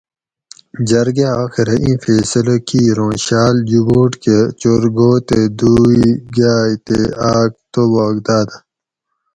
[0.87, 6.75] جرگا آخیرہ ایں فیصلہ کیر اوں شاۤل جوبوٹ کہ چور گو تے دو ای گائے
[6.85, 6.99] تے
[7.35, 8.57] آک توباک دادہ